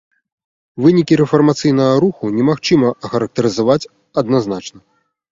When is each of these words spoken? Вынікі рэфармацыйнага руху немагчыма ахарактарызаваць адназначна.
Вынікі 0.83 1.17
рэфармацыйнага 1.21 1.99
руху 2.03 2.31
немагчыма 2.37 2.89
ахарактарызаваць 3.09 3.89
адназначна. 4.23 4.79